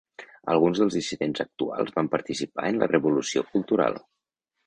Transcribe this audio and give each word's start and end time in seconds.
Alguns 0.53 0.79
dels 0.83 0.95
dissidents 0.99 1.43
actuals 1.43 1.93
van 1.99 2.09
participar 2.15 2.65
en 2.71 2.81
la 2.85 2.89
Revolució 2.93 3.47
Cultural. 3.53 4.01